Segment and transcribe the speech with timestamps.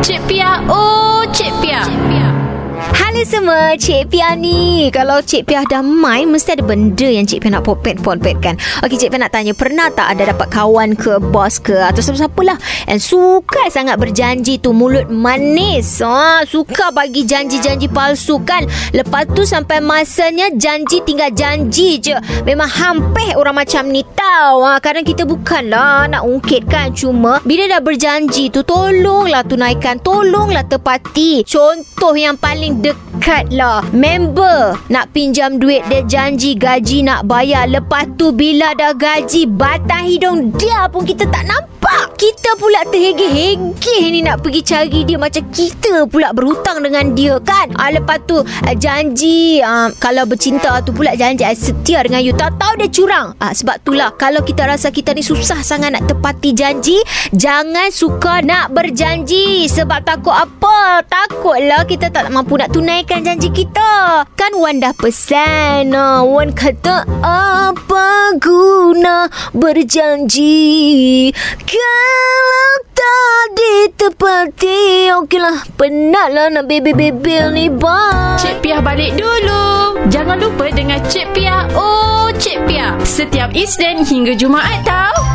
[0.00, 2.29] Cik Pia, oh Cik Pia.
[3.20, 4.88] Halo semua, Cik Pia ni.
[4.88, 8.56] Kalau Cik Pia dah main, mesti ada benda yang Cik Pia nak popet-popet kan.
[8.80, 12.40] Okey, Cik Pia nak tanya, pernah tak ada dapat kawan ke, bos ke, atau siapa-siapa
[12.40, 12.56] lah
[12.88, 16.00] yang suka sangat berjanji tu, mulut manis.
[16.00, 18.64] Ha, suka bagi janji-janji palsu kan.
[18.96, 22.16] Lepas tu sampai masanya janji tinggal janji je.
[22.48, 24.64] Memang hampir orang macam ni tahu.
[24.64, 26.96] Ha, kadang kita bukanlah nak ungkit kan.
[26.96, 30.00] Cuma, bila dah berjanji tu, tolonglah tunaikan.
[30.00, 31.44] Tolonglah tepati.
[31.44, 33.09] Contoh yang paling dekat
[33.52, 33.84] lah.
[33.92, 37.68] Member Nak pinjam duit Dia janji gaji nak bayar.
[37.68, 42.16] Lepas tu bila dah gaji Batang hidung dia pun kita tak nampak
[42.56, 47.92] pula terhegeh-hegeh ni Nak pergi cari dia Macam kita pula berhutang dengan dia kan ah,
[47.92, 52.80] Lepas tu ah, janji ah, Kalau bercinta tu pula janji ah, setia dengan you Tahu-tahu
[52.80, 56.98] dia curang ah, Sebab itulah Kalau kita rasa kita ni susah sangat nak tepati janji
[57.34, 61.04] Jangan suka nak berjanji Sebab takut apa?
[61.06, 64.22] Takutlah kita tak mampu nak tunaikan janji kita.
[64.38, 65.90] Kan Wan dah pesan.
[65.90, 67.89] Uh, Wan kata apa
[68.90, 71.30] guna berjanji
[71.62, 75.14] kalau tak ditepati.
[75.14, 78.34] Okeylah, penatlah nak bebel-bebel ni, bang.
[78.34, 79.94] Cik Pia balik dulu.
[80.10, 82.98] Jangan lupa dengan Cik Pia, oh Cik Pia.
[83.06, 85.29] Setiap Isnin hingga Jumaat tau.